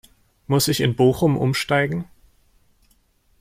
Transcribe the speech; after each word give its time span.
Muss 0.47 0.67
ich 0.67 0.81
in 0.81 0.95
Bochum 0.95 1.37
umsteigen? 1.37 2.07